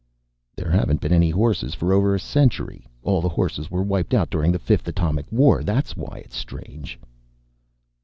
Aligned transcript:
"There 0.55 0.71
haven't 0.71 0.99
been 0.99 1.13
any 1.13 1.29
horses 1.29 1.75
for 1.75 1.93
over 1.93 2.15
a 2.15 2.19
century. 2.19 2.87
All 3.03 3.21
the 3.21 3.29
horses 3.29 3.69
were 3.69 3.83
wiped 3.83 4.15
out 4.15 4.31
during 4.31 4.51
the 4.51 4.57
Fifth 4.57 4.87
Atomic 4.87 5.27
War. 5.31 5.63
That's 5.63 5.95
why 5.95 6.23
it's 6.25 6.35
strange." 6.35 6.99